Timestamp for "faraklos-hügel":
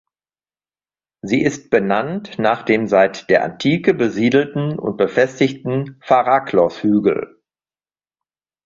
6.01-7.39